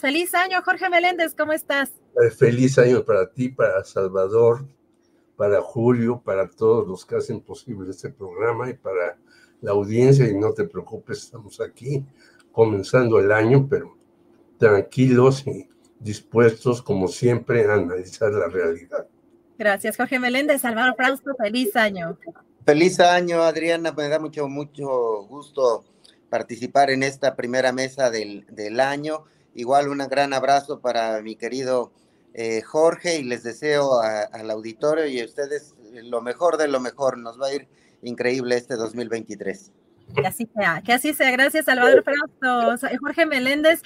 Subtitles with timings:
[0.00, 1.90] Feliz año, Jorge Meléndez, ¿cómo estás?
[2.22, 4.64] Eh, feliz año para ti, para Salvador,
[5.36, 9.18] para Julio, para todos los que hacen posible este programa y para
[9.60, 10.28] la audiencia.
[10.28, 12.04] Y no te preocupes, estamos aquí
[12.52, 13.96] comenzando el año, pero
[14.58, 19.08] tranquilos y dispuestos, como siempre, a analizar la realidad.
[19.58, 20.60] Gracias, Jorge Meléndez.
[20.60, 22.16] Salvador Frausto, feliz año.
[22.64, 23.92] Feliz año, Adriana.
[23.92, 25.84] Me da mucho, mucho gusto
[26.30, 29.24] participar en esta primera mesa del, del año.
[29.54, 31.92] Igual un gran abrazo para mi querido
[32.34, 37.18] eh, Jorge y les deseo al auditorio y a ustedes lo mejor de lo mejor.
[37.18, 37.68] Nos va a ir
[38.02, 39.70] increíble este 2023.
[40.14, 41.30] Que así sea, que así sea.
[41.30, 42.88] Gracias, Salvador Frausto.
[43.00, 43.82] Jorge Meléndez,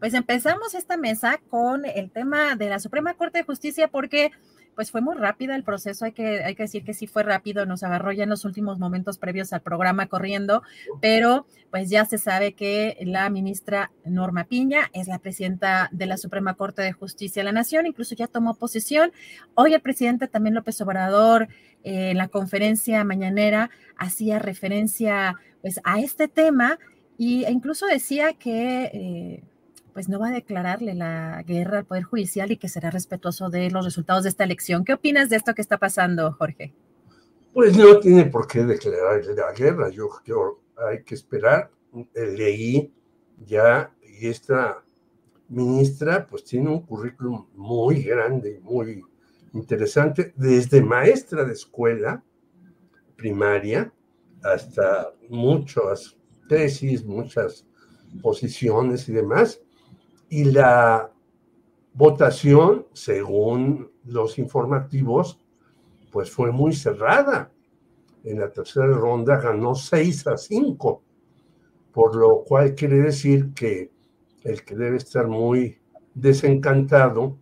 [0.00, 4.32] pues empezamos esta mesa con el tema de la Suprema Corte de Justicia porque
[4.74, 7.66] pues fue muy rápida el proceso, hay que, hay que decir que sí fue rápido,
[7.66, 10.62] nos agarró ya en los últimos momentos previos al programa corriendo,
[11.00, 16.16] pero pues ya se sabe que la ministra Norma Piña es la presidenta de la
[16.16, 19.12] Suprema Corte de Justicia de la Nación, incluso ya tomó posición.
[19.54, 21.48] Hoy el presidente también López Obrador
[21.84, 26.78] eh, en la conferencia mañanera hacía referencia pues a este tema
[27.18, 28.84] y, e incluso decía que...
[28.84, 29.42] Eh,
[29.92, 33.70] pues no va a declararle la guerra al Poder Judicial y que será respetuoso de
[33.70, 34.84] los resultados de esta elección.
[34.84, 36.72] ¿Qué opinas de esto que está pasando, Jorge?
[37.52, 39.90] Pues no tiene por qué declararle la guerra.
[39.90, 41.70] Yo, yo hay que esperar.
[42.14, 42.92] Leí
[43.46, 44.82] ya y esta
[45.48, 49.02] ministra pues tiene un currículum muy grande, muy
[49.52, 52.24] interesante, desde maestra de escuela
[53.16, 53.92] primaria
[54.42, 56.16] hasta muchas
[56.48, 57.66] tesis, muchas
[58.22, 59.60] posiciones y demás
[60.32, 61.12] y la
[61.92, 65.38] votación, según los informativos,
[66.10, 67.52] pues fue muy cerrada.
[68.24, 71.02] En la tercera ronda ganó 6 a 5,
[71.92, 73.90] por lo cual quiere decir que
[74.42, 75.76] el que debe estar muy
[76.14, 77.36] desencantado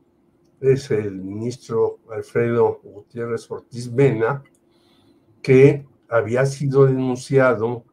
[0.61, 4.43] es el ministro Alfredo Gutiérrez Ortiz Mena,
[5.41, 7.85] que había sido denunciado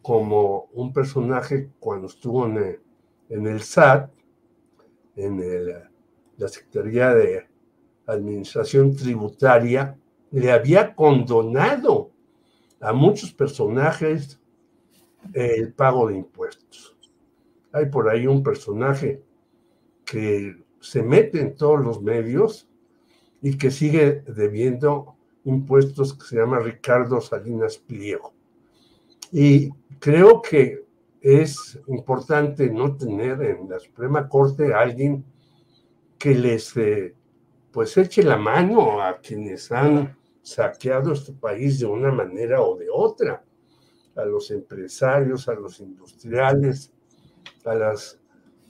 [0.00, 2.56] como un personaje cuando estuvo en
[3.28, 4.10] en el SAT,
[5.16, 5.90] en
[6.36, 7.46] la Secretaría de
[8.06, 9.98] Administración Tributaria,
[10.30, 12.10] le había condonado
[12.80, 14.40] a muchos personajes
[15.32, 16.96] el pago de impuestos.
[17.72, 19.22] Hay por ahí un personaje
[20.04, 22.68] que se mete en todos los medios
[23.42, 28.32] y que sigue debiendo impuestos que se llama Ricardo Salinas Pliego.
[29.32, 30.87] Y creo que
[31.20, 35.24] es importante no tener en la Suprema Corte a alguien
[36.18, 37.14] que les eh,
[37.72, 42.86] pues eche la mano a quienes han saqueado este país de una manera o de
[42.92, 43.44] otra,
[44.16, 46.92] a los empresarios, a los industriales,
[47.64, 48.18] a las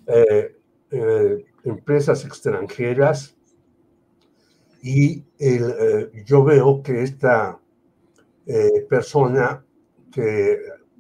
[0.07, 0.57] eh,
[0.91, 3.37] eh, empresas extranjeras.
[4.83, 5.25] Y
[6.25, 7.61] yo veo que esta
[8.89, 9.65] persona
[10.13, 10.59] que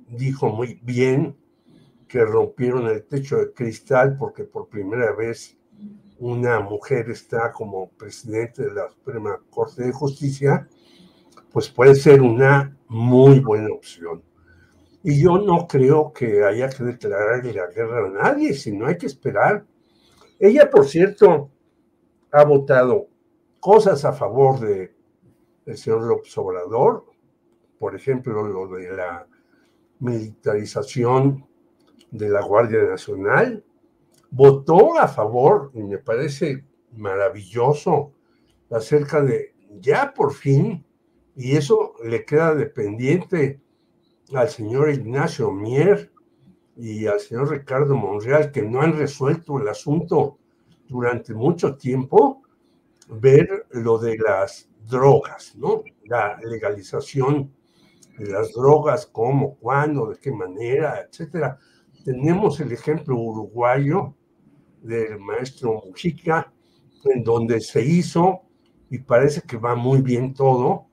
[0.08, 1.36] dijo muy bien
[2.08, 5.56] que rompieron el techo de cristal porque por primera vez
[6.18, 10.66] una mujer está como presidente de la Suprema Corte de Justicia,
[11.52, 14.22] pues puede ser una muy buena opción.
[15.02, 19.06] Y yo no creo que haya que declararle la guerra a nadie, sino hay que
[19.06, 19.64] esperar.
[20.40, 21.50] Ella, por cierto,
[22.32, 23.08] ha votado
[23.60, 24.96] cosas a favor de
[25.66, 27.04] el señor López Obrador,
[27.78, 29.26] por ejemplo, lo de la
[30.00, 31.47] militarización
[32.10, 33.64] de la Guardia Nacional,
[34.30, 36.64] votó a favor, y me parece
[36.96, 38.12] maravilloso,
[38.70, 40.84] acerca de ya por fin,
[41.36, 43.60] y eso le queda dependiente
[44.34, 46.10] al señor Ignacio Mier
[46.76, 50.38] y al señor Ricardo Monreal, que no han resuelto el asunto
[50.88, 52.42] durante mucho tiempo,
[53.08, 55.82] ver lo de las drogas, ¿no?
[56.04, 57.52] La legalización
[58.18, 61.58] de las drogas, cómo, cuándo, de qué manera, etcétera.
[62.08, 64.14] Tenemos el ejemplo uruguayo
[64.80, 66.50] del maestro Mujica,
[67.04, 68.44] en donde se hizo
[68.88, 70.86] y parece que va muy bien todo.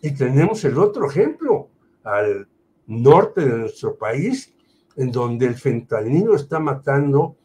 [0.00, 1.70] Y tenemos el otro ejemplo
[2.04, 2.48] al
[2.86, 4.54] norte de nuestro país,
[4.94, 7.36] en donde el fentanilo está matando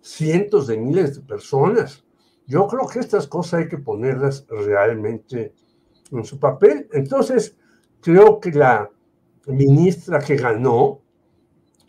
[0.00, 2.04] cientos de miles de personas.
[2.48, 5.54] Yo creo que estas cosas hay que ponerlas realmente
[6.10, 6.88] en su papel.
[6.92, 7.56] Entonces,
[8.00, 8.90] creo que la
[9.46, 11.01] ministra que ganó,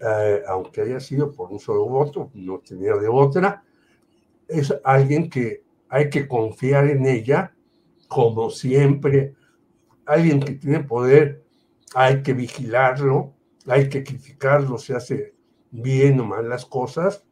[0.05, 3.63] eh, aunque haya sido por un solo voto, no tenía de otra,
[4.47, 7.55] es alguien que hay que confiar en ella,
[8.07, 9.35] como siempre,
[10.05, 11.43] alguien que tiene poder,
[11.95, 13.33] hay que vigilarlo,
[13.67, 15.33] hay que criticarlo si hace
[15.71, 17.23] bien o mal las cosas,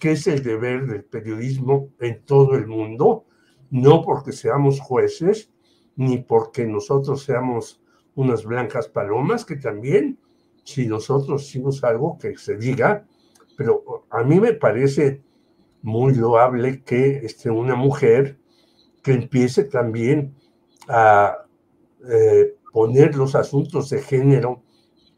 [0.00, 3.24] que es el deber del periodismo en todo el mundo,
[3.70, 5.50] no porque seamos jueces,
[5.96, 7.80] ni porque nosotros seamos
[8.14, 10.18] unas blancas palomas, que también,
[10.66, 13.06] si nosotros hicimos algo que se diga,
[13.56, 15.22] pero a mí me parece
[15.80, 18.36] muy loable que esté una mujer
[19.02, 20.34] que empiece también
[20.88, 21.46] a
[22.10, 24.62] eh, poner los asuntos de género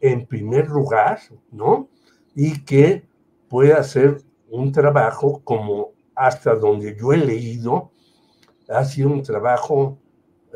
[0.00, 1.18] en primer lugar,
[1.50, 1.88] ¿no?
[2.34, 3.08] Y que
[3.48, 7.90] pueda hacer un trabajo como hasta donde yo he leído,
[8.68, 9.98] ha sido un trabajo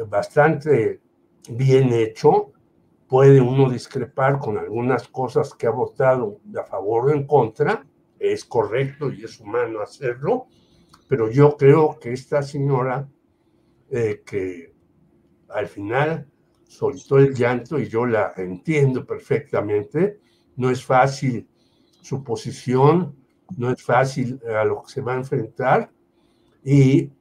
[0.09, 1.01] bastante
[1.49, 2.53] bien hecho.
[3.13, 7.85] Puede uno discrepar con algunas cosas que ha votado a favor o en contra,
[8.19, 10.47] es correcto y es humano hacerlo,
[11.09, 13.07] pero yo creo que esta señora,
[13.91, 14.75] eh, que
[15.51, 16.27] al final
[16.67, 20.19] soltó el llanto y yo la entiendo perfectamente,
[20.57, 21.47] no es fácil
[22.01, 23.15] su posición,
[23.59, 25.93] no es fácil a lo que se va a enfrentar
[26.65, 27.13] y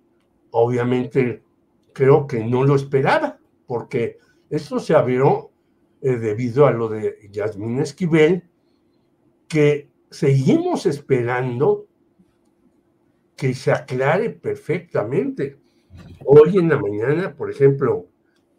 [0.51, 1.43] obviamente
[1.91, 5.50] creo que no lo esperaba, porque esto se abrió
[6.01, 8.43] eh, debido a lo de Yasmín Esquivel,
[9.47, 11.87] que seguimos esperando
[13.35, 15.57] que se aclare perfectamente.
[16.25, 18.07] Hoy en la mañana, por ejemplo,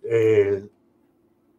[0.02, 0.70] el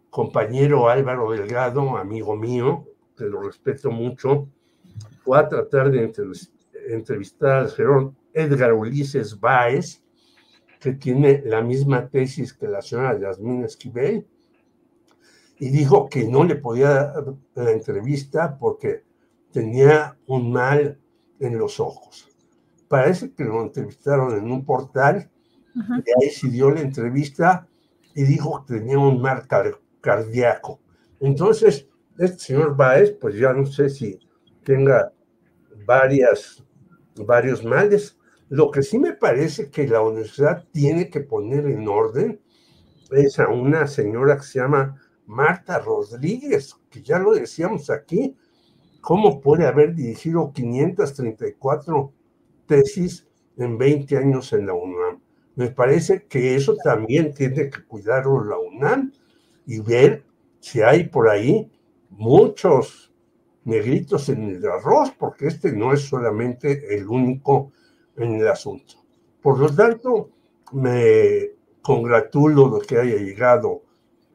[0.10, 2.86] compañero Álvaro Delgado, amigo mío,
[3.18, 4.48] que lo respeto mucho,
[5.24, 6.12] fue a tratar de
[6.90, 10.04] entrevistar al señor Edgar Ulises Báez,
[10.80, 14.28] que tiene la misma tesis que la señora Yasmín Esquivel,
[15.60, 19.04] y dijo que no le podía dar la entrevista porque
[19.52, 21.00] tenía un mal
[21.40, 22.30] en los ojos.
[22.88, 25.30] Parece que lo entrevistaron en un portal,
[25.76, 27.68] y ahí se dio la entrevista
[28.14, 29.48] y dijo que tenía un mal
[30.02, 30.80] cardíaco.
[31.20, 34.20] Entonces, este señor Baez, pues ya no sé si
[34.64, 35.12] tenga
[35.86, 36.64] varias,
[37.16, 38.20] varios males.
[38.50, 42.40] Lo que sí me parece que la universidad tiene que poner en orden
[43.12, 48.36] es a una señora que se llama Marta Rodríguez, que ya lo decíamos aquí,
[49.02, 52.14] ¿cómo puede haber dirigido 534
[52.66, 53.28] tesis
[53.58, 55.22] en 20 años en la UNAM?
[55.56, 59.12] Me parece que eso también tiene que cuidarlo la UNAM
[59.66, 60.24] y ver
[60.60, 61.72] si hay por ahí
[62.10, 63.14] muchos
[63.66, 67.72] negritos en el arroz, porque este no es solamente el único
[68.18, 68.96] en el asunto.
[69.42, 70.30] Por lo tanto,
[70.74, 71.52] me
[71.82, 73.84] congratulo de que haya llegado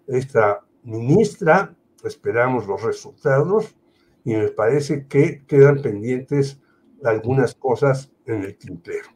[0.07, 3.77] esta ministra, esperamos los resultados
[4.25, 6.61] y me parece que quedan pendientes
[7.05, 9.09] algunas cosas en el tintero.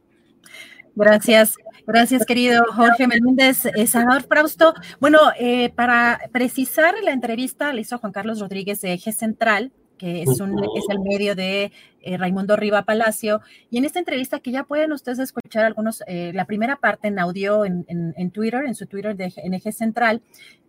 [0.94, 3.64] Gracias, gracias querido Jorge Meléndez.
[3.64, 8.92] Eh, senador Frausto, bueno, eh, para precisar la entrevista le hizo Juan Carlos Rodríguez de
[8.92, 13.40] Eje Central, que es, un, es el medio de eh, Raimundo Riva Palacio.
[13.70, 17.64] Y en esta entrevista que ya pueden ustedes escuchar algunos, la primera parte en audio
[17.64, 20.22] en, en, Twitter, en su Twitter de en Eje Central,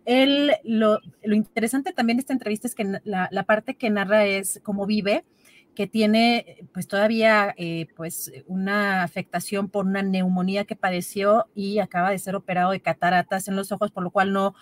[0.04, 4.24] él, lo, lo interesante también de esta entrevista es que la, la parte que narra
[4.24, 5.24] es cómo vive,
[5.74, 12.10] que tiene pues todavía eh, pues una afectación por una neumonía que padeció y acaba
[12.10, 14.54] de ser operado de cataratas en los ojos, por lo cual no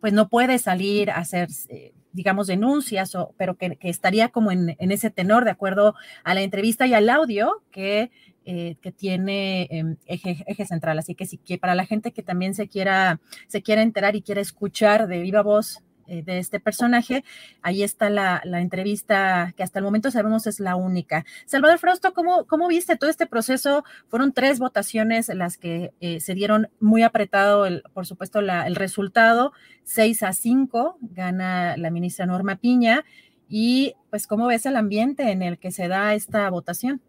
[0.00, 4.76] pues no puede salir a hacer, eh, digamos, denuncias, o, pero que, estaría como en,
[4.78, 8.10] ese tenor, de acuerdo a la entrevista y al audio que,
[8.44, 10.98] eh, que tiene em, eje, eje, central.
[10.98, 14.22] Así que, sí, que para la gente que también se quiera, se quiera enterar y
[14.22, 17.24] quiera escuchar de viva voz de este personaje.
[17.62, 21.24] Ahí está la, entrevista que hasta el momento sabemos es la única.
[21.46, 23.84] Salvador Frausto, ¿cómo, cómo viste todo este proceso?
[24.08, 29.52] Fueron tres votaciones las que eh, se dieron muy apretado, el, por supuesto, el resultado,
[29.84, 33.04] 6 a 5, gana la ministra Norma Piña.
[33.48, 37.00] Y pues, ¿cómo ves el ambiente en el que se da esta votación?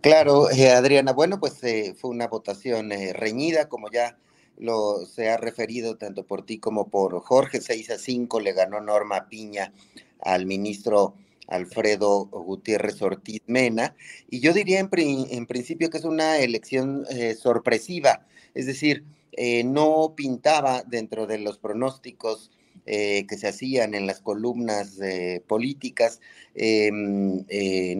[0.00, 1.60] Claro, eh, Adriana, bueno, pues
[1.96, 4.16] fue una votación reñida, como ya
[4.58, 8.80] lo se ha referido tanto por ti como por Jorge, 6 a 5 le ganó
[8.80, 9.72] Norma Piña
[10.20, 11.14] al ministro
[11.48, 13.94] Alfredo Gutiérrez Ortiz Mena,
[14.30, 14.88] y yo diría en,
[15.46, 21.58] principio que es una elección eh, sorpresiva, es decir, eh, no pintaba dentro de los
[21.58, 22.50] pronósticos
[22.86, 24.98] eh, que se hacían en las columnas
[25.46, 26.20] políticas
[26.54, 27.44] em,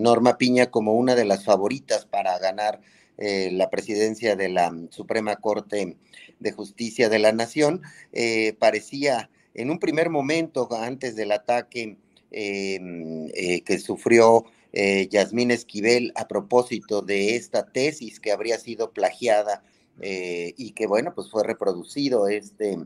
[0.03, 2.81] Norma Piña como una de las favoritas para ganar
[3.19, 5.97] la presidencia de la Suprema Corte
[6.43, 7.83] de Justicia de la Nación,
[8.13, 11.97] eh, parecía en un primer momento, antes del ataque
[12.31, 18.93] em, eh, que sufrió eh, Yasmín Esquivel a propósito de esta tesis que habría sido
[18.93, 19.63] plagiada
[20.05, 22.77] y que, bueno, pues fue reproducido este,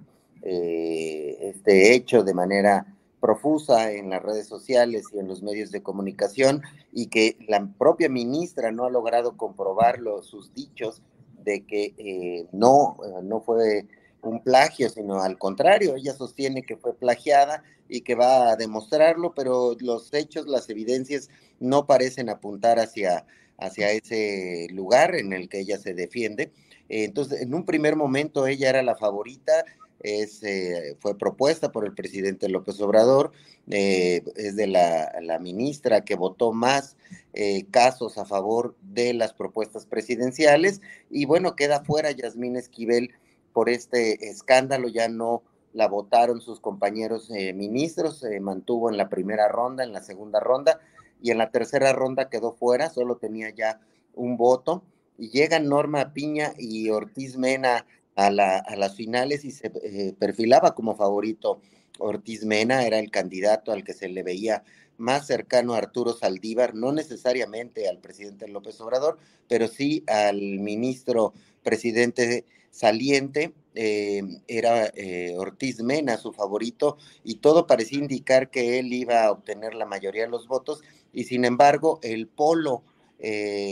[0.42, 6.62] este hecho de manera profusa en las redes sociales y en los medios de comunicación
[6.92, 11.00] y que la propia ministra no ha logrado comprobar sus dichos
[11.46, 13.86] de que eh, no, eh, no fue
[14.20, 19.32] un plagio, sino al contrario, ella sostiene que fue plagiada y que va a demostrarlo,
[19.34, 23.24] pero los hechos, las evidencias no parecen apuntar hacia,
[23.58, 26.50] hacia ese lugar en el que ella se defiende.
[26.88, 29.64] Entonces, en un primer momento ella era la favorita,
[30.02, 33.32] eh, fue propuesta por el presidente López Obrador,
[33.68, 36.96] es de la, ministra que votó más
[37.36, 40.80] eh, casos a favor de las propuestas presidenciales.
[41.10, 43.12] Y bueno, queda fuera Yasmín Esquivel
[43.52, 49.48] por este escándalo, ya no la votaron sus compañeros ministros, se mantuvo en la primera
[49.48, 50.80] ronda, en la segunda ronda
[51.22, 53.80] y en la tercera ronda quedó fuera, solo tenía ya
[54.14, 54.82] un voto.
[55.18, 60.94] Y llegan Norma Piña y Ortiz Mena a, las finales y se eh, perfilaba como
[60.94, 61.60] favorito
[61.98, 64.62] Ortiz Mena, era el candidato al que se le veía
[64.98, 71.32] más cercano a Arturo Saldívar, no necesariamente al presidente López Obrador, pero sí al ministro
[71.62, 78.92] presidente saliente, eh, era eh, Ortiz Mena su favorito, y todo parecía indicar que él
[78.92, 82.82] iba a obtener la mayoría de los votos, y sin embargo el polo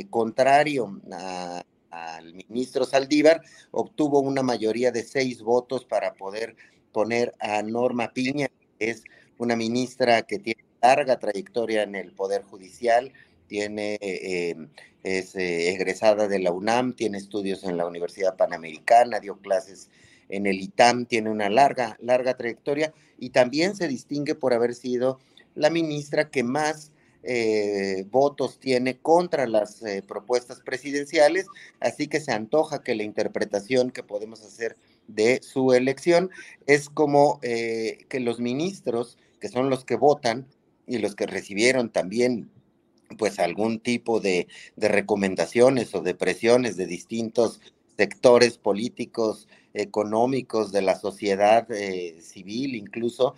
[0.09, 1.63] contrario a,
[1.95, 6.57] al ministro Saldívar, obtuvo una mayoría de seis votos para poder
[6.93, 9.05] poner a Norma Piña, que es
[9.39, 13.13] una ministra que tiene larga trayectoria en el Poder Judicial,
[13.47, 14.69] tiene, em,
[15.03, 19.89] es eh, egresada de la UNAM, tiene estudios en la Universidad Panamericana, dio clases
[20.29, 25.21] en el ITAM, tiene una larga, larga trayectoria y también se distingue por haber sido
[25.55, 26.91] la ministra que más
[27.23, 31.47] eh, votos tiene contra las eh, propuestas presidenciales,
[31.81, 34.77] así que se antoja que la interpretación que podemos hacer
[35.09, 36.31] de su elección
[36.67, 40.47] es como eh, que los ministros, que son los que votan
[40.87, 42.51] y los que recibieron también
[43.19, 47.61] pues algún tipo de, recomendaciones o de presiones de distintos
[47.97, 51.69] sectores políticos, económicos, de la sociedad
[52.21, 53.35] civil incluso,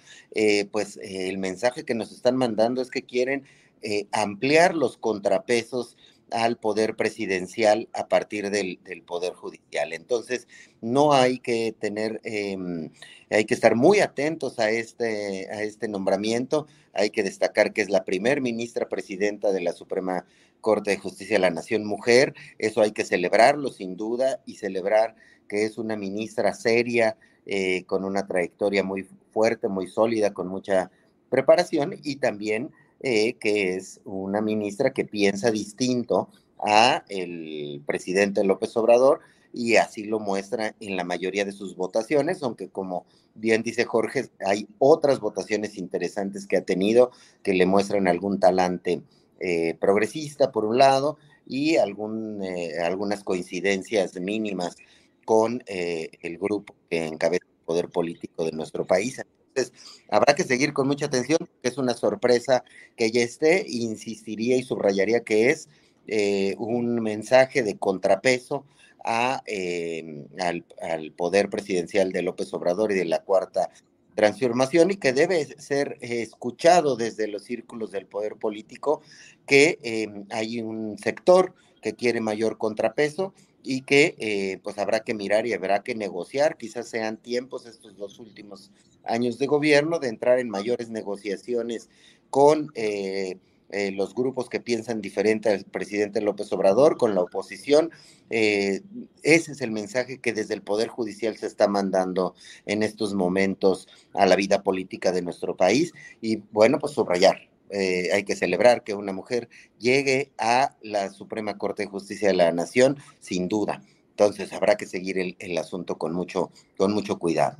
[0.70, 3.44] pues el mensaje que nos están mandando es que quieren
[3.82, 5.96] eh, ampliar los contrapesos
[6.30, 9.92] al poder presidencial a partir del, poder judicial.
[9.92, 10.48] Entonces,
[10.80, 12.90] no hay que tener, em,
[13.30, 16.66] hay que estar muy atentos a este, a este nombramiento.
[16.92, 20.26] Hay que destacar que es la primer ministra presidenta de la Suprema
[20.60, 22.34] Corte de Justicia de la Nación Mujer.
[22.58, 25.14] Eso hay que celebrarlo sin duda y celebrar
[25.48, 27.16] que es una ministra seria,
[27.46, 30.90] eh, con una trayectoria muy fuerte, muy sólida, con mucha
[31.30, 38.76] preparación y también eh, que es una ministra que piensa distinto a el presidente López
[38.76, 39.20] Obrador
[39.52, 44.30] y así lo muestra en la mayoría de sus votaciones, aunque como bien dice Jorge,
[44.44, 47.10] hay otras votaciones interesantes que ha tenido
[47.42, 49.02] que le muestran algún talante
[49.40, 54.76] eh, progresista por un lado y algún, eh, algunas coincidencias mínimas
[55.24, 59.20] con el grupo que encabeza el poder político de nuestro país.
[59.56, 59.72] Entonces,
[60.10, 62.62] habrá que seguir con mucha atención, que es una sorpresa
[62.94, 65.68] que ya esté, insistiría y subrayaría que es
[66.06, 68.66] eh, un mensaje de contrapeso
[69.02, 70.64] a, em, al,
[71.12, 73.70] poder presidencial de López Obrador y de la cuarta
[74.14, 79.00] transformación y que debe ser escuchado desde los círculos del poder político,
[79.46, 83.32] que em, hay un sector que quiere mayor contrapeso
[83.66, 87.96] y que eh, pues habrá que mirar y habrá que negociar, quizás sean tiempos estos
[87.96, 88.70] dos últimos
[89.02, 91.88] años de gobierno de entrar en mayores negociaciones
[92.30, 93.38] con eh,
[93.70, 97.90] eh, los grupos que piensan diferente al presidente López Obrador, con la oposición.
[98.30, 98.92] ese
[99.24, 104.26] es el mensaje que desde el Poder Judicial se está mandando en estos momentos a
[104.26, 108.94] la vida política de nuestro país y bueno, pues subrayar, eh, hay que celebrar que
[108.94, 113.82] una mujer llegue a la Suprema Corte de Justicia de la Nación, sin duda.
[114.10, 117.58] Entonces habrá que seguir el, asunto con mucho, con mucho cuidado.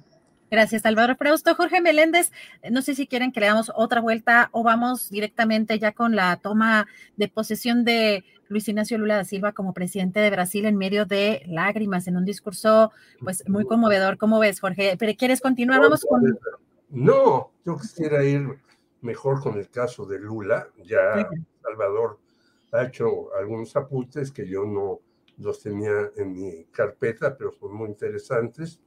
[0.51, 1.55] Gracias, Salvador Frausto.
[1.55, 2.31] Jorge Meléndez,
[2.71, 6.37] no sé si quieren que le damos otra vuelta o vamos directamente ya con la
[6.37, 6.87] toma
[7.17, 11.43] de posesión de Luis Ignacio Lula da Silva como presidente de Brasil en medio de
[11.47, 14.19] lágrimas, en un discurso pues muy conmovedor.
[14.19, 14.97] ¿Cómo ves, Jorge?
[14.97, 15.81] ¿Pero quieres continuar?
[15.81, 16.39] Vamos con...
[16.91, 18.59] No, yo quisiera ir
[19.07, 20.69] mejor con el caso de Lula.
[20.85, 21.29] Ya
[21.63, 22.19] Salvador
[22.73, 25.01] ha hecho algunos apuntes que yo no
[25.39, 28.81] los tenía en mi carpeta, pero son muy interesantes.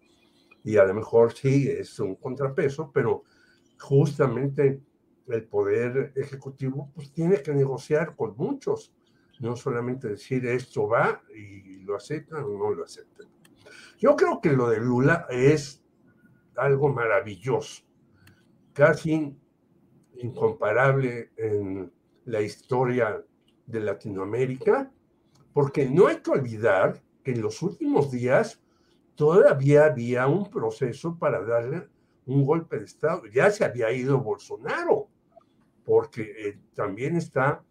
[0.63, 3.23] Y a lo mejor sí es un contrapeso, pero
[3.79, 4.81] justamente
[5.27, 8.93] el poder ejecutivo pues tiene que negociar con muchos,
[9.39, 13.27] no solamente decir esto va y lo aceptan o no lo aceptan.
[13.97, 15.83] Yo creo que lo de Lula es
[16.55, 17.83] algo maravilloso,
[18.73, 19.37] casi
[20.19, 21.91] incomparable en
[22.25, 23.23] la historia
[23.65, 24.91] de Latinoamérica,
[25.53, 28.61] porque no hay que olvidar que en los últimos días
[29.15, 31.87] todavía había un proceso para darle
[32.25, 33.23] un golpe de Estado.
[33.25, 35.09] Ya se había ido Bolsonaro,
[35.83, 37.63] porque eh, también está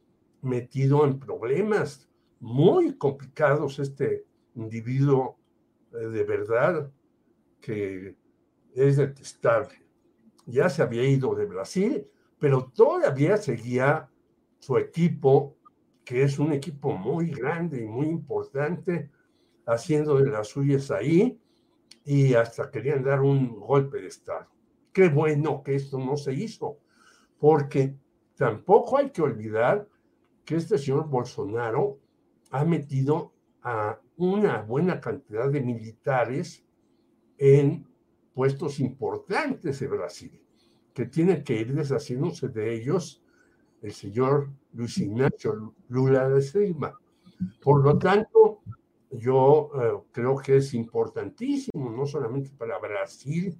[0.42, 2.08] metido en problemas
[2.40, 4.24] muy complicados este
[4.54, 5.38] individuo
[5.92, 6.90] eh, de verdad
[7.60, 8.16] que
[8.74, 9.74] es detestable.
[10.46, 14.08] Ya se había ido de Brasil, pero todavía seguía
[14.58, 15.56] su equipo,
[16.04, 19.10] que es un equipo muy grande y muy importante,
[19.66, 21.38] haciendo de las suyas ahí
[22.04, 24.48] y hasta querían dar un golpe de Estado.
[24.92, 26.78] Qué bueno que esto no se hizo,
[27.38, 27.94] porque
[28.36, 29.86] tampoco hay que olvidar
[30.44, 31.98] que este señor Bolsonaro
[32.50, 36.64] ha metido a una buena cantidad de militares
[37.36, 37.86] en
[38.32, 40.47] puestos importantes en Brasil
[40.98, 43.22] que tiene que ir deshaciéndose de ellos
[43.82, 46.98] el señor Luis Ignacio Lula de Silva.
[47.62, 48.62] Por lo tanto,
[49.12, 53.56] yo eh, creo que es importantísimo, no solamente para Brasil,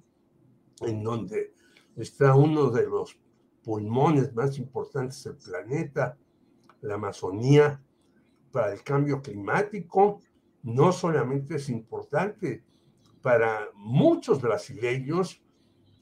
[0.81, 1.53] en donde
[1.95, 3.17] está uno de los
[3.63, 6.17] pulmones más importantes del planeta,
[6.81, 7.81] la Amazonía,
[8.51, 10.19] para el cambio climático,
[10.63, 12.65] no solamente es importante
[13.21, 15.41] para muchos brasileños,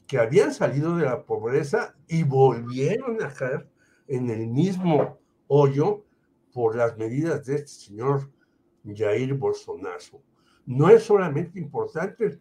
[0.07, 3.69] que habían salido de la pobreza y volvieron a caer
[4.07, 6.05] en el mismo hoyo
[6.53, 8.31] por las medidas de este señor
[8.85, 10.23] Jair Bolsonaro.
[10.65, 12.39] No es solamente importante,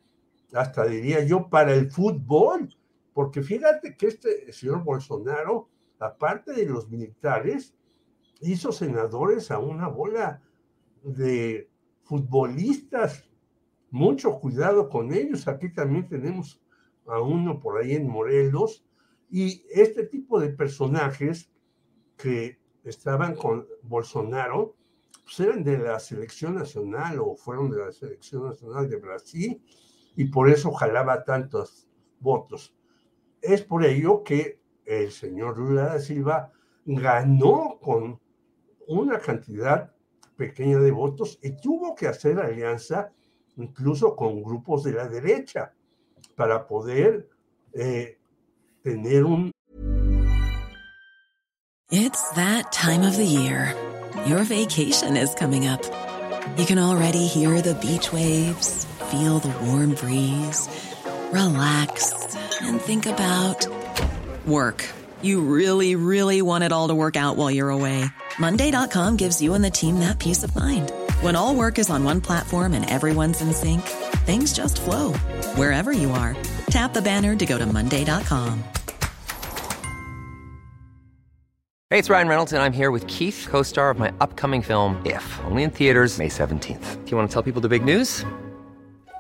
[0.53, 2.75] hasta diría yo, para el fútbol,
[3.13, 7.75] porque fíjate que este señor Bolsonaro, aparte de los militares,
[8.41, 10.43] hizo senadores a una bola
[11.03, 11.69] de
[12.05, 13.25] futbolistas.
[13.91, 15.49] Mucho cuidado con ellos.
[15.49, 16.61] Aquí también tenemos
[17.09, 18.85] a uno por ahí en Morelos,
[19.31, 21.51] y este tipo de personajes
[22.17, 24.77] que estaban con Bolsonaro,
[25.25, 29.63] pues eran de la selección nacional o fueron de la selección nacional de Brasil,
[30.15, 31.89] y por eso jalaba tantos
[32.21, 32.75] votos.
[33.43, 36.53] Es por ello que el señor Lula da Silva
[36.85, 38.21] ganó con
[38.87, 39.93] una cantidad
[40.37, 43.13] pequeña de votos y tuvo que hacer alianza
[43.57, 45.75] incluso con grupos de la derecha
[46.37, 47.27] para poder
[47.75, 48.17] eh,
[48.83, 49.53] tener un...
[51.91, 53.75] It's that time of the year.
[54.27, 55.83] Your vacation is coming up.
[56.59, 60.69] You can already hear the beach waves, feel the warm breeze,
[61.31, 62.13] relax,
[62.63, 63.67] and think about
[64.47, 64.85] work.
[65.23, 68.05] You really, really want it all to work out while you're away.
[68.39, 70.93] Monday.com gives you and the team that peace of mind.
[71.21, 73.83] When all work is on one platform and everyone's in sync,
[74.27, 75.13] things just flow
[75.55, 76.37] wherever you are.
[76.67, 78.65] Tap the banner to go to Monday.com.
[81.89, 85.01] Hey, it's Ryan Reynolds, and I'm here with Keith, co star of my upcoming film,
[85.07, 87.05] If, only in theaters, May 17th.
[87.05, 88.25] Do you want to tell people the big news?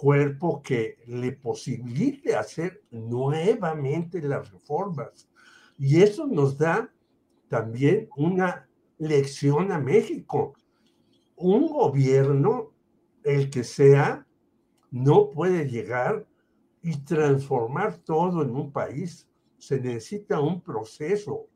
[0.00, 5.28] Cuerpo que le posibilite hacer nuevamente las reformas.
[5.76, 6.90] Y eso nos da
[7.48, 10.54] también una lección a México.
[11.36, 12.72] Un gobierno,
[13.24, 14.26] el que sea,
[14.90, 16.26] no puede llegar
[16.82, 19.28] y transformar todo en un país.
[19.58, 21.46] Se necesita un proceso,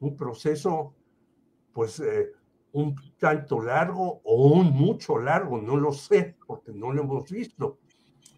[0.00, 0.92] un proceso,
[1.72, 2.32] pues, eh,
[2.72, 7.78] un tanto largo o un mucho largo, no lo sé, porque no lo hemos visto.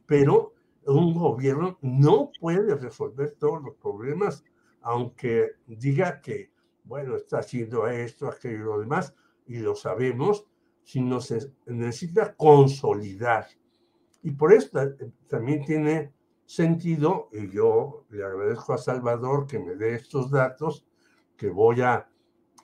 [0.06, 0.54] Pero
[0.86, 4.44] un gobierno no puede resolver todos los problemas,
[4.82, 6.50] aunque diga que,
[6.84, 9.14] bueno, está haciendo esto, aquello y lo demás,
[9.46, 10.46] y lo sabemos,
[10.82, 13.46] sino se necesita consolidar.
[14.22, 14.70] Y por eso
[15.28, 16.12] también tiene
[16.44, 20.86] sentido, y yo le agradezco a Salvador que me dé estos datos,
[21.36, 22.08] que voy a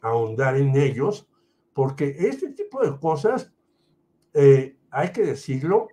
[0.02, 1.28] ahondar en ellos,
[1.72, 3.52] porque este tipo de cosas,
[4.34, 5.88] eh, hay que decirlo,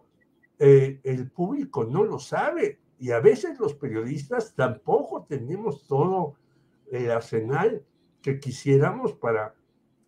[0.59, 6.35] eh, el público no lo sabe y a veces los periodistas tampoco tenemos todo
[6.91, 7.85] el arsenal
[8.21, 9.55] que quisiéramos para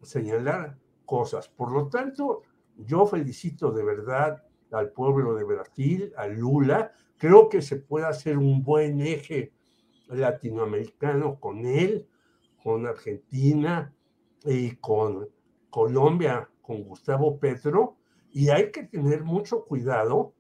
[0.02, 1.48] señalar cosas.
[1.50, 2.42] Por lo tanto,
[2.78, 6.92] yo felicito de verdad al pueblo de Brasil, a Lula.
[7.18, 9.52] Creo que se puede hacer un buen eje
[10.08, 12.08] latinoamericano con él,
[12.64, 13.94] con Argentina
[14.46, 15.28] y con
[15.70, 17.98] Colombia, con Gustavo Petro.
[18.32, 20.34] Y hay que tener mucho cuidado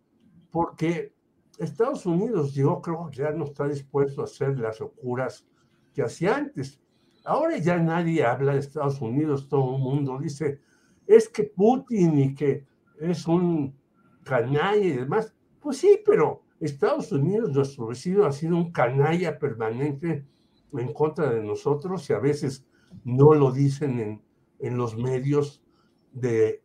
[0.51, 1.13] porque
[1.57, 5.45] Estados Unidos yo creo que ya no está dispuesto a hacer las locuras
[5.93, 6.79] que hacía antes.
[7.25, 10.61] Ahora ya nadie habla de Estados Unidos, todo el mundo dice,
[11.05, 12.65] es que Putin y que
[12.99, 13.75] es un
[14.23, 15.33] canalla y demás.
[15.59, 20.25] Pues sí, pero Estados Unidos, nuestro vecino, ha sido un canalla permanente
[20.73, 22.65] en contra de nosotros y a veces
[23.03, 24.21] no lo dicen en,
[24.59, 25.63] en los medios
[26.11, 26.63] de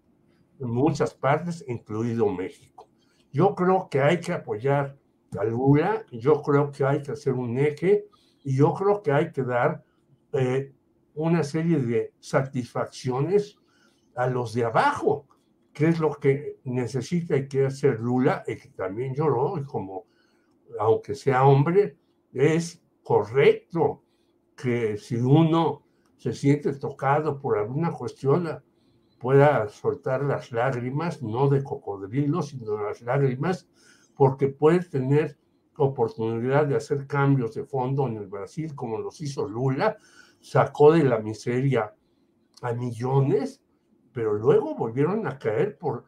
[0.59, 2.74] muchas partes, incluido México.
[3.35, 4.97] Yo creo que hay que apoyar
[5.37, 8.07] a Lula, yo creo que hay que hacer un eje
[8.44, 9.85] y yo creo que hay que dar
[10.35, 10.73] eh,
[11.14, 13.59] una serie de satisfacciones
[14.14, 15.27] a los de abajo,
[15.73, 20.07] que es lo que necesita y quiere hacer Lula, y que también lloró, y como,
[20.79, 21.97] aunque sea hombre,
[22.33, 24.05] es correcto
[24.57, 25.83] que si uno
[26.18, 28.62] se siente tocado por alguna cuestión,
[29.25, 33.67] pueda soltar las lágrimas, no de cocodrilo, sino las lágrimas,
[34.15, 35.39] porque puede tener
[35.79, 39.97] oportunidad de hacer cambios de fondo en el Brasil, como los hizo Lula,
[40.41, 41.95] sacó de la miseria
[42.61, 43.63] a millones,
[44.13, 46.05] pero luego volvieron a caer por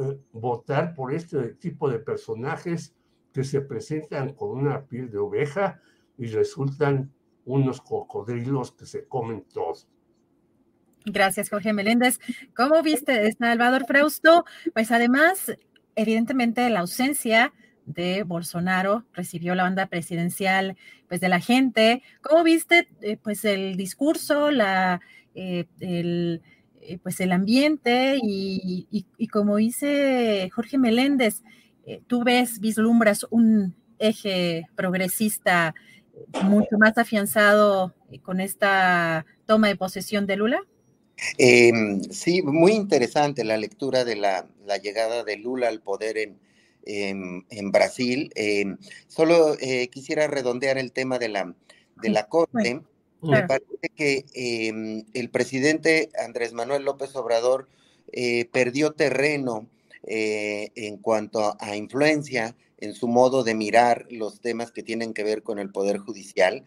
[0.00, 2.96] eh, votar por este tipo de personajes
[3.32, 5.80] que se presentan con una piel de oveja
[6.18, 9.86] y resultan unos cocodrilos que se comen todos.
[11.06, 12.18] Gracias, Jorge Meléndez.
[12.56, 14.44] ¿Cómo viste, Salvador Frausto?
[14.74, 15.56] Pues además,
[15.94, 17.52] evidentemente, la ausencia
[17.84, 20.76] de Bolsonaro recibió la banda presidencial
[21.08, 22.02] pues de la gente.
[22.22, 25.00] ¿Cómo viste eh, pues el discurso, la,
[25.36, 26.42] eh, el,
[26.80, 31.44] eh, pues el ambiente y, y, como dice Jorge Meléndez,
[32.08, 35.72] tú ves, vislumbras un eje progresista
[36.42, 40.62] mucho más afianzado con esta toma de posesión de Lula?
[41.38, 44.46] Em, sí, muy interesante la lectura de la,
[44.82, 46.38] llegada de Lula al poder en,
[46.84, 48.30] en, Brasil.
[48.34, 48.76] Em,
[49.08, 51.54] solo eh, quisiera redondear el tema de la,
[52.02, 52.82] de la Corte.
[53.22, 57.68] Me parece que em, el presidente Andrés Manuel López Obrador
[58.12, 59.66] eh, perdió terreno
[60.06, 65.24] eh, en cuanto a influencia en su modo de mirar los temas que tienen que
[65.24, 66.64] ver con el Poder Judicial.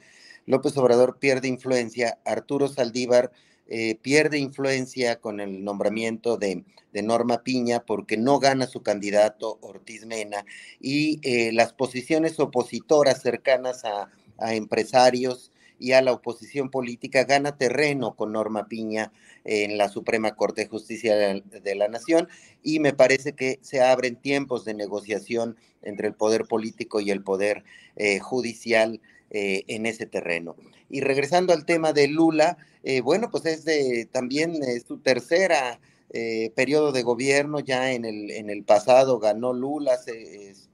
[0.48, 3.32] López Obrador pierde influencia, Arturo Saldívar
[3.72, 10.06] eh, pierde influencia con el nombramiento de, Norma Piña porque no gana su candidato Ortiz
[10.08, 10.44] Mena
[10.82, 14.10] y eh, las posiciones opositoras cercanas a,
[14.54, 19.14] empresarios y a la oposición política gana terreno con Norma Piña
[19.46, 22.28] en la Suprema Corte de Justicia de, la Nación
[22.64, 27.24] y me parece que se abren tiempos de negociación entre el poder político y el
[27.24, 27.64] poder
[27.96, 29.00] eh, judicial
[29.32, 30.56] en ese terreno.
[30.90, 35.80] Y regresando al tema de Lula, eh, bueno, pues es de, también su tercera
[36.12, 39.98] eh, periodo de gobierno, ya en el, en el pasado ganó Lula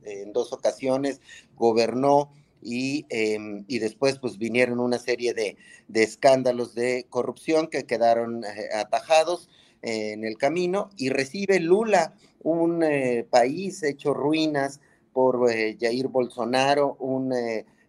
[0.04, 1.20] en dos ocasiones,
[1.56, 7.86] gobernó y, em, y, después pues vinieron una serie de, de escándalos de corrupción que
[7.86, 9.50] quedaron eh, atajados
[9.82, 12.84] en el camino y recibe Lula un
[13.30, 14.80] país hecho ruinas
[15.14, 17.34] por Jair Bolsonaro, un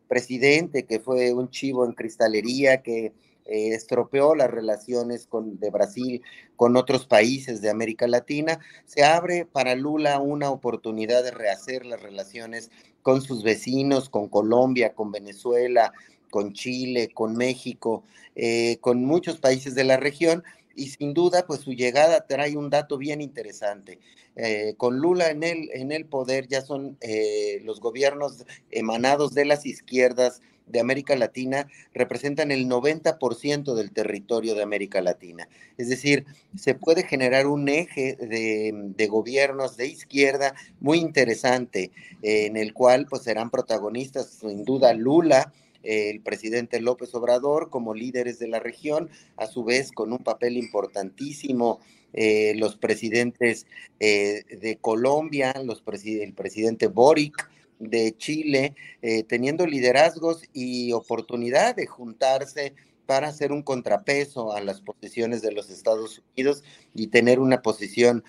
[0.09, 3.13] presidente que fue un chivo en cristalería, que
[3.49, 6.23] eh, estropeó las relaciones con, de Brasil
[6.57, 12.03] con otros países de América Latina, se abre para Lula una oportunidad de rehacer las
[12.03, 12.71] relaciones
[13.03, 15.93] con sus vecinos, con Colombia, con Venezuela,
[16.31, 18.03] con Chile, con México,
[18.35, 20.43] eh, con muchos países de la región,
[20.77, 23.99] y sin duda, pues su llegada trae un dato bien interesante.
[24.37, 29.47] Eh, con Lula en el, en el poder ya son eh, los gobiernos emanados de
[29.47, 35.49] las izquierdas de América Latina representan el 90% del territorio de América Latina.
[35.79, 42.75] Es decir, se puede generar un eje de, gobiernos de izquierda muy interesante, en el
[42.75, 45.53] cual pues serán protagonistas sin duda Lula,
[45.87, 50.57] el presidente López Obrador como líderes de la región, a su vez con un papel
[50.57, 51.81] importantísimo
[52.13, 53.67] eh, los presidentes
[54.01, 61.87] eh, de Colombia, los el presidente Boric de Chile, eh, teniendo liderazgos y oportunidad de
[61.87, 67.63] juntarse para hacer un contrapeso a las posiciones de los Estados Unidos y tener una
[67.63, 68.25] posición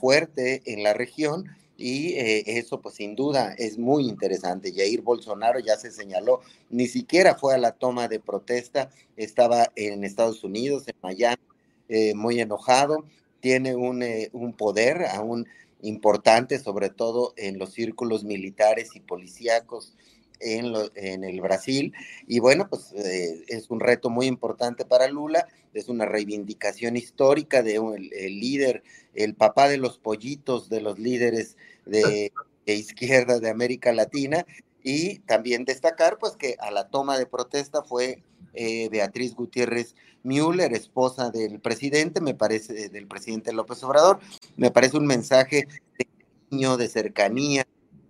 [0.00, 4.72] fuerte en la región y eh, eso pues sin duda es muy interesante.
[4.74, 10.04] Jair Bolsonaro ya se señaló, ni siquiera fue a la toma de protesta, estaba en
[10.04, 11.42] Estados Unidos, en Miami,
[11.88, 13.04] eh, muy enojado,
[13.40, 15.46] tiene un, eh, un, poder aún
[15.82, 19.94] importante, sobre todo en los círculos militares y policíacos
[20.40, 21.92] en, en el Brasil.
[22.26, 27.78] Y bueno, pues es un reto muy importante para Lula, es una reivindicación histórica de
[27.78, 28.82] un, el líder
[29.16, 32.32] el papá de los pollitos de los líderes de,
[32.66, 34.46] izquierda de América Latina
[34.82, 38.22] y también destacar pues que a la toma de protesta fue
[38.54, 44.18] eh, Beatriz Gutiérrez Müller, esposa del presidente, me parece, del presidente López Obrador,
[44.56, 45.68] me parece un mensaje
[45.98, 46.08] de
[46.48, 47.66] cariño, de cercanía,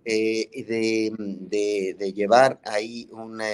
[0.09, 3.47] eh, de, de, llevar ahí una,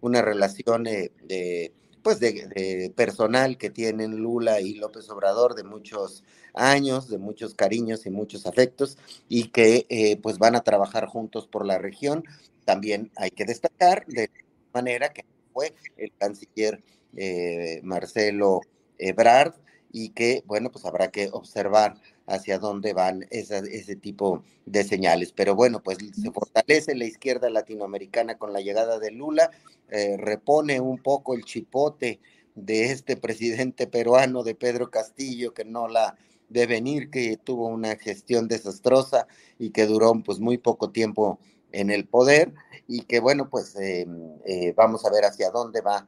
[0.00, 6.24] una relación eh, de pues de, personal que tienen Lula y López Obrador de muchos
[6.54, 8.96] años, de muchos cariños y muchos afectos,
[9.28, 12.24] y que eh, pues van a trabajar juntos por la región.
[12.64, 14.30] También hay que destacar de
[14.72, 16.82] manera que fue el canciller
[17.14, 18.62] eh, Marcelo
[18.96, 19.54] Ebrard
[19.92, 21.96] y que, bueno, pues habrá que observar
[22.28, 25.32] hacia dónde van ese tipo de señales.
[25.32, 29.50] Pero bueno, pues se fortalece la izquierda latinoamericana con la llegada de Lula,
[29.90, 32.20] eh, repone un poco el chipote
[32.54, 36.16] de este presidente peruano de Pedro Castillo, que no la
[36.48, 39.26] de venir, que tuvo una gestión desastrosa
[39.58, 41.38] y que duró pues muy poco tiempo
[41.72, 42.52] en el poder
[42.86, 44.06] y que bueno, pues eh,
[44.46, 46.06] eh, vamos a ver hacia dónde va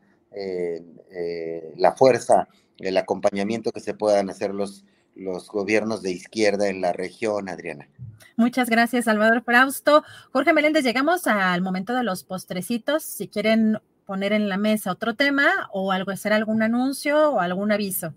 [1.77, 2.47] la fuerza,
[2.79, 4.85] el acompañamiento que se puedan hacer los,
[5.21, 7.89] los gobiernos de izquierda en la región, Adriana.
[8.37, 10.03] Muchas gracias, Salvador Frausto.
[10.33, 13.03] Jorge Meléndez, llegamos al momento de los postrecitos.
[13.03, 17.71] Si quieren poner en la mesa otro tema o algo, hacer algún anuncio o algún
[17.71, 18.15] aviso.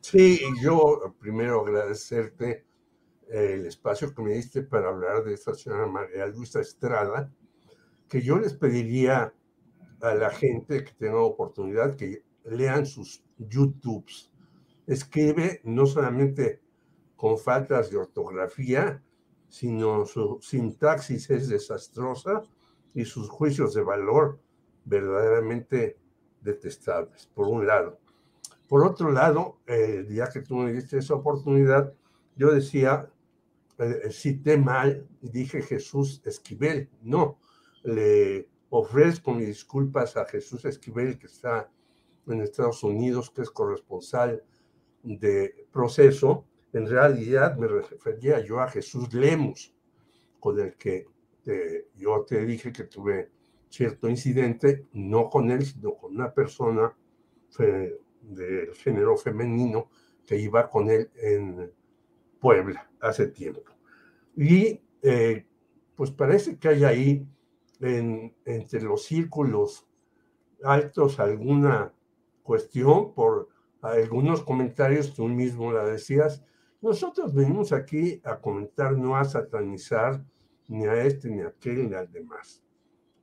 [0.00, 2.64] Sí, yo primero agradecerte
[3.28, 7.30] el espacio que me diste para hablar de esta señora María Luisa Estrada,
[8.08, 9.34] que yo les pediría
[10.00, 14.30] a la gente que tenga oportunidad que lean sus YouTubes
[14.88, 16.62] escribe no solamente
[17.14, 19.02] con faltas de ortografía,
[19.48, 22.42] sino su sintaxis es desastrosa
[22.94, 24.40] y sus juicios de valor
[24.84, 25.98] verdaderamente
[26.40, 27.98] detestables, por un lado.
[28.66, 31.92] Por otro lado, el día que tú me diste esa oportunidad,
[32.36, 33.10] yo decía,
[33.78, 36.88] eh, cité mal dije Jesús Esquivel.
[37.02, 37.38] No,
[37.82, 41.70] le ofrezco mis disculpas a Jesús Esquivel, que está
[42.26, 44.42] en Estados Unidos, que es corresponsal
[45.02, 49.74] de proceso, en realidad me refería yo a Jesús Lemos,
[50.38, 51.06] con el que
[51.96, 53.30] yo te dije que tuve
[53.70, 56.94] cierto incidente, no con él, sino con una persona
[57.56, 59.90] del género femenino
[60.26, 61.72] que iba con él en
[62.38, 63.72] Puebla hace tiempo.
[64.36, 65.46] Y eh,
[65.94, 67.26] pues parece que hay ahí
[67.80, 69.86] entre los círculos
[70.62, 71.92] altos alguna
[72.42, 73.48] cuestión por
[73.80, 76.42] algunos comentarios, tú mismo la decías,
[76.80, 80.24] nosotros venimos aquí a comentar, no a satanizar
[80.68, 82.62] ni a este, ni a aquel, ni al demás.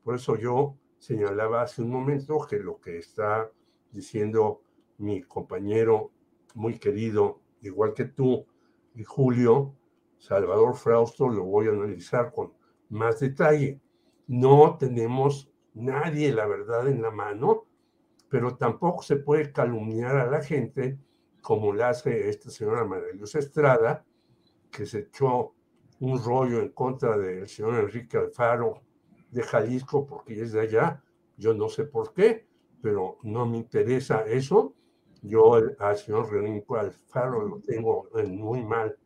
[0.04, 3.50] Por eso yo señalaba hace un momento que lo que está
[3.92, 4.62] diciendo
[4.98, 6.12] mi compañero
[6.54, 8.46] muy querido, igual que tú
[8.94, 9.74] y Julio,
[10.18, 12.54] Salvador Frausto, lo voy a analizar con
[12.90, 13.80] más detalle.
[14.28, 17.65] No tenemos nadie la verdad en la mano,
[18.36, 21.00] pero tampoco se puede calumniar a la gente
[21.42, 24.04] como lo hace esta señora María Luz Estrada,
[24.70, 25.54] que se echó
[26.02, 28.82] un rollo en contra del señor Enrique Alfaro
[29.32, 31.02] de Jalisco porque es de allá,
[31.38, 32.46] yo no sé por qué,
[32.82, 34.74] pero no me interesa eso.
[35.22, 38.98] Yo al señor Renínco Alfaro lo tengo en muy mal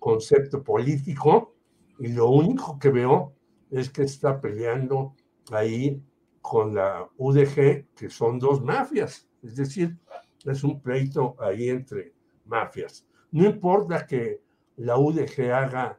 [0.00, 1.54] concepto político
[2.00, 3.32] y lo único que veo
[3.70, 5.14] es que está peleando
[5.52, 6.02] ahí
[6.40, 9.96] con la UDG, que son dos mafias, es decir,
[10.44, 12.12] es un pleito ahí entre
[12.46, 13.06] mafias.
[13.30, 14.40] No importa que
[14.76, 15.98] la UDG haga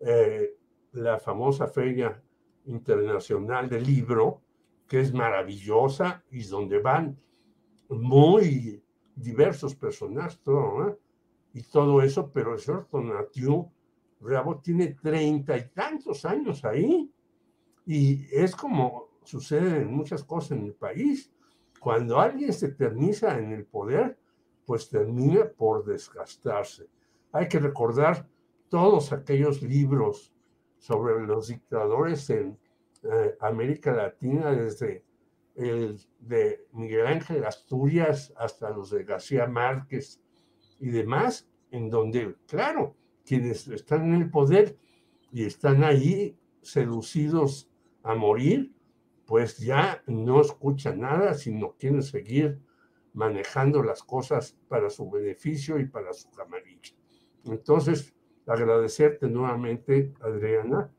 [0.00, 0.56] eh,
[0.92, 2.20] la famosa Feria
[2.66, 4.42] Internacional del Libro,
[4.88, 7.18] que es maravillosa y donde van
[7.88, 8.82] muy
[9.14, 10.98] diversos personajes, todo,
[11.52, 13.70] y todo eso, pero el señor Tonatiu
[14.20, 17.10] Bravo tiene treinta y tantos años ahí,
[17.86, 21.30] y es como sucede en muchas cosas en el país.
[21.80, 24.18] Cuando alguien se eterniza en el poder,
[24.64, 26.88] pues termina por desgastarse.
[27.32, 28.28] Hay que recordar
[28.68, 30.32] todos aquellos libros
[30.78, 32.58] sobre los dictadores en
[33.02, 35.04] eh, América Latina, desde
[35.54, 40.20] el de Miguel Ángel Asturias hasta los de García Márquez
[40.80, 44.76] y demás, en donde, claro, quienes están en el poder
[45.32, 47.70] y están ahí seducidos
[48.02, 48.72] a morir,
[49.26, 52.60] pues ya no escuchan nada, sino quieren seguir
[53.12, 56.94] manejando las cosas para su beneficio y para su camarilla.
[57.44, 58.14] Entonces,
[58.46, 60.90] agradecerte nuevamente, Adriana,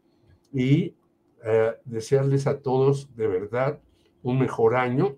[0.51, 0.95] y
[1.43, 3.79] eh, desearles a todos de verdad
[4.23, 5.17] un mejor año.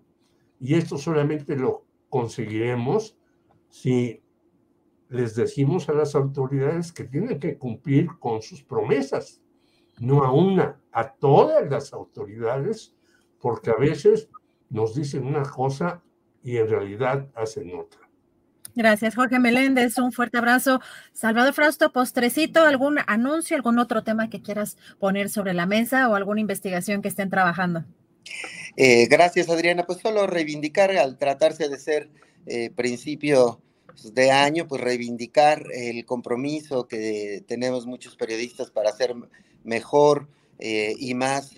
[0.60, 3.18] Y esto solamente lo conseguiremos
[3.70, 4.22] si
[5.08, 9.42] les decimos a las autoridades que tienen que cumplir con sus promesas,
[10.00, 12.96] no a una, a todas las autoridades,
[13.42, 14.30] porque a veces
[14.70, 16.02] nos dicen una cosa
[16.44, 18.10] y en realidad hacen otra.
[18.76, 19.98] Gracias, Jorge Meléndez.
[19.98, 20.80] Un fuerte abrazo.
[21.12, 26.16] Salvador Frausto, postrecito, algún anuncio, algún otro tema que quieras poner sobre la mesa o
[26.16, 27.84] alguna investigación que estén trabajando.
[28.78, 29.86] Eh, gracias, Adriana.
[29.86, 32.10] Pues solo reivindicar, al tratarse de ser
[32.46, 33.62] eh, principio
[34.14, 39.14] de año, pues reivindicar el compromiso que tenemos muchos periodistas para hacer
[39.64, 41.56] mejor eh, y más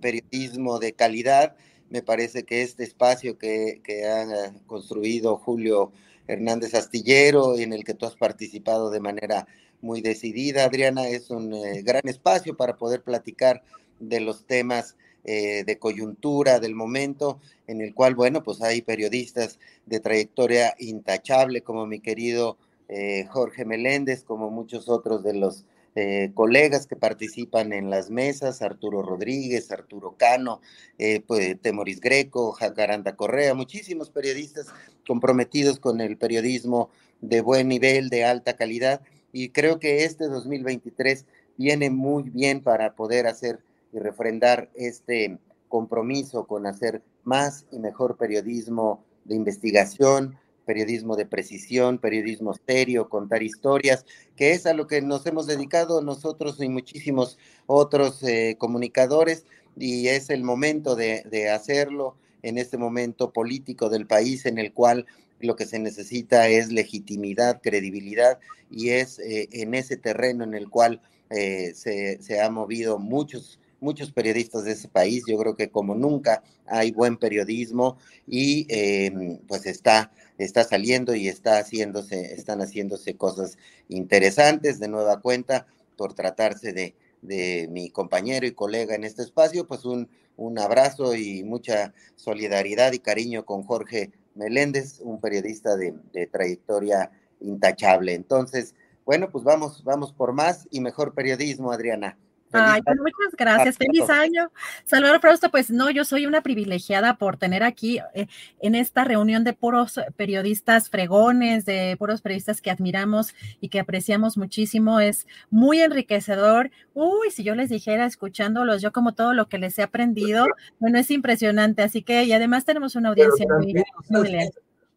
[0.00, 1.56] periodismo de calidad.
[1.90, 5.92] Me parece que este espacio que, que ha construido Julio
[6.26, 9.46] Hernández Astillero, en el que tú has participado de manera
[9.80, 10.64] muy decidida.
[10.64, 13.62] Adriana, es un eh, gran espacio para poder platicar
[14.00, 19.58] de los temas eh, de coyuntura del momento, en el cual, bueno, pues hay periodistas
[19.86, 25.64] de trayectoria intachable, como mi querido eh, Jorge Meléndez, como muchos otros de los
[25.96, 30.60] eh, colegas que participan en las mesas, Arturo Rodríguez, Arturo Cano,
[30.98, 34.66] eh, pues, Temoris Greco, Jacaranda Correa, muchísimos periodistas
[35.06, 36.90] comprometidos con el periodismo
[37.22, 39.00] de buen nivel, de alta calidad,
[39.32, 41.24] y creo que este 2023
[41.56, 43.60] viene muy bien para poder hacer
[43.92, 51.98] y refrendar este compromiso con hacer más y mejor periodismo de investigación, periodismo de precisión,
[51.98, 54.04] periodismo serio, contar historias,
[54.36, 59.46] que es a lo que nos hemos dedicado nosotros y muchísimos otros eh, comunicadores,
[59.78, 65.06] y es el momento de, hacerlo en este momento político del país en el cual
[65.40, 68.38] lo que se necesita es legitimidad, credibilidad,
[68.70, 71.00] y es eh, en ese terreno en el cual
[71.30, 75.24] eh, se, se ha movido muchos muchos periodistas de ese país.
[75.26, 81.28] Yo creo que como nunca hay buen periodismo y em, pues está, está saliendo y
[81.28, 83.58] está haciéndose, están haciéndose cosas
[83.88, 89.66] interesantes de nueva cuenta por tratarse de, de mi compañero y colega en este espacio,
[89.66, 95.94] pues un, un abrazo y mucha solidaridad y cariño con Jorge Meléndez, un periodista de,
[96.12, 97.10] de trayectoria
[97.40, 98.14] intachable.
[98.14, 102.18] Entonces, bueno, pues vamos, vamos por más y mejor periodismo, Adriana.
[102.58, 103.76] Ay, pues muchas gracias.
[103.76, 104.50] Feliz año.
[104.84, 108.26] Salvador Frausto, pues no, yo soy una privilegiada por tener aquí eh,
[108.60, 114.36] en esta reunión de puros periodistas fregones, de puros periodistas que admiramos y que apreciamos
[114.36, 115.00] muchísimo.
[115.00, 116.70] Es muy enriquecedor.
[116.94, 120.46] Uy, si yo les dijera escuchándolos, yo como todo lo que les he aprendido,
[120.78, 121.82] bueno, es impresionante.
[121.82, 123.74] Así que, y además tenemos una audiencia muy,
[124.08, 124.50] muy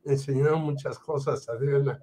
[0.05, 1.99] Enseñaron muchas cosas, Adriana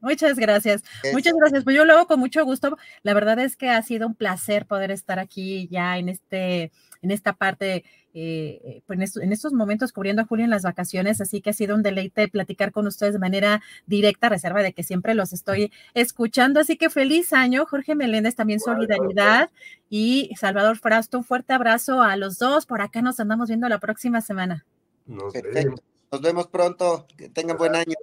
[0.00, 0.82] muchas gracias.
[1.12, 1.64] Muchas gracias.
[1.64, 2.76] Pues yo lo hago con mucho gusto.
[3.02, 7.10] La verdad es que ha sido un placer poder estar aquí ya en este, en
[7.10, 7.84] esta parte,
[8.14, 11.20] eh, pues en, estos, momentos cubriendo a Julio en las vacaciones.
[11.20, 14.82] Así que ha sido un deleite platicar con ustedes de manera directa, reserva de que
[14.82, 16.60] siempre los estoy escuchando.
[16.60, 19.50] Así que feliz año, Jorge Meléndez, también solidaridad
[19.88, 21.18] y Salvador Frausto.
[21.18, 22.66] Un fuerte abrazo a los dos.
[22.66, 24.64] Por acá nos andamos viendo la próxima semana.
[25.06, 25.80] Nos vemos.
[26.12, 27.06] Nos vemos pronto.
[27.16, 27.94] Que tengan buen año.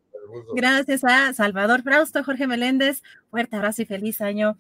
[0.56, 3.02] Gracias a Salvador Frausto, Jorge Meléndez.
[3.30, 4.56] Fuerte abrazo y feliz año.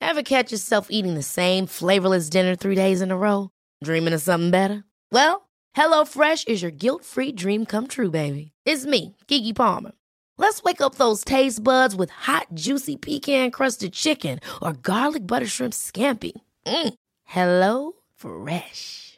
[0.00, 3.50] Ever catch yourself eating the same flavorless dinner three days in a row?
[3.84, 4.84] Dreaming of something better?
[5.12, 8.52] Well, HelloFresh is your guilt-free dream come true, baby.
[8.64, 9.92] It's me, Kiki Palmer.
[10.38, 15.74] Let's wake up those taste buds with hot, juicy pecan-crusted chicken or garlic butter shrimp
[15.74, 16.32] scampi.
[16.66, 16.94] Mm.
[17.24, 19.17] Hello Fresh.